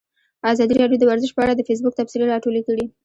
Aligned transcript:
ازادي 0.51 0.73
راډیو 0.81 0.99
د 1.01 1.05
ورزش 1.09 1.31
په 1.33 1.41
اړه 1.45 1.53
د 1.55 1.61
فیسبوک 1.67 1.93
تبصرې 1.99 2.25
راټولې 2.33 2.61
کړي. 2.67 2.85